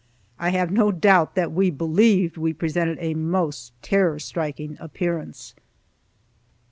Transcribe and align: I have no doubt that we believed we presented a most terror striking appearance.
I 0.39 0.49
have 0.49 0.71
no 0.71 0.91
doubt 0.91 1.35
that 1.35 1.51
we 1.51 1.69
believed 1.69 2.35
we 2.35 2.53
presented 2.53 2.97
a 2.99 3.13
most 3.13 3.71
terror 3.83 4.17
striking 4.17 4.75
appearance. 4.79 5.53